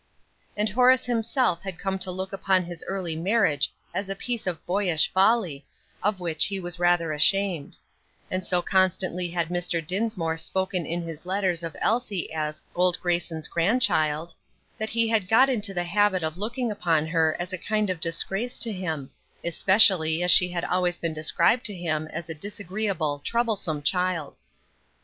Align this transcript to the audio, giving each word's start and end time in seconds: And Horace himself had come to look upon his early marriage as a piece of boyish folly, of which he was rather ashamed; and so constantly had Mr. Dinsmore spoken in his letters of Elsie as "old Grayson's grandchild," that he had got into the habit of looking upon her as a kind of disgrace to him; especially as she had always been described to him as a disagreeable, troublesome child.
And 0.57 0.67
Horace 0.67 1.05
himself 1.05 1.61
had 1.61 1.77
come 1.77 1.99
to 1.99 2.09
look 2.09 2.33
upon 2.33 2.63
his 2.63 2.83
early 2.87 3.15
marriage 3.15 3.71
as 3.93 4.09
a 4.09 4.15
piece 4.15 4.47
of 4.47 4.65
boyish 4.65 5.13
folly, 5.13 5.63
of 6.01 6.19
which 6.19 6.45
he 6.47 6.59
was 6.59 6.79
rather 6.79 7.13
ashamed; 7.13 7.77
and 8.31 8.41
so 8.43 8.63
constantly 8.63 9.27
had 9.29 9.49
Mr. 9.49 9.79
Dinsmore 9.85 10.37
spoken 10.37 10.87
in 10.87 11.03
his 11.03 11.27
letters 11.27 11.61
of 11.61 11.75
Elsie 11.79 12.33
as 12.33 12.59
"old 12.73 12.99
Grayson's 12.99 13.47
grandchild," 13.47 14.33
that 14.79 14.89
he 14.89 15.07
had 15.07 15.29
got 15.29 15.49
into 15.49 15.71
the 15.71 15.83
habit 15.83 16.23
of 16.23 16.35
looking 16.35 16.71
upon 16.71 17.05
her 17.05 17.35
as 17.39 17.53
a 17.53 17.57
kind 17.59 17.91
of 17.91 18.01
disgrace 18.01 18.57
to 18.57 18.71
him; 18.71 19.11
especially 19.43 20.23
as 20.23 20.31
she 20.31 20.49
had 20.49 20.65
always 20.65 20.97
been 20.97 21.13
described 21.13 21.63
to 21.65 21.75
him 21.75 22.07
as 22.07 22.27
a 22.27 22.33
disagreeable, 22.33 23.21
troublesome 23.23 23.83
child. 23.83 24.37